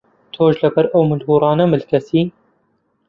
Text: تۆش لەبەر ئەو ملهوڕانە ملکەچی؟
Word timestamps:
تۆش 0.35 0.55
لەبەر 0.63 0.85
ئەو 0.93 1.03
ملهوڕانە 1.11 1.65
ملکەچی؟ 1.73 2.21